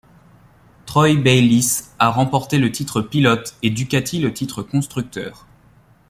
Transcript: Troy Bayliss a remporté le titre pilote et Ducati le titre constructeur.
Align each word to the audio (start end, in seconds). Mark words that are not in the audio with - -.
Troy 0.87 1.13
Bayliss 1.17 1.93
a 1.99 2.09
remporté 2.09 2.57
le 2.57 2.71
titre 2.71 3.03
pilote 3.03 3.53
et 3.61 3.69
Ducati 3.69 4.17
le 4.19 4.33
titre 4.33 4.63
constructeur. 4.63 5.45